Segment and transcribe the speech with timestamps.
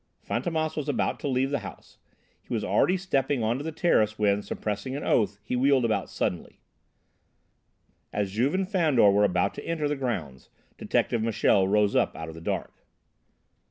[0.27, 1.99] Fantômas was about to leave the house.
[2.41, 6.59] He was already stepping onto the terrace when, suppressing an oath, he wheeled about suddenly.
[8.11, 12.29] As Juve and Fandor were about to enter the grounds, Detective Michel rose up out
[12.29, 12.83] of the dusk.